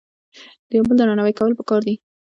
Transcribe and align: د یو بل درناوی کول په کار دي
د 0.69 0.71
یو 0.77 0.83
بل 0.87 0.95
درناوی 0.97 1.33
کول 1.39 1.51
په 1.57 1.63
کار 1.69 1.81
دي 1.87 1.95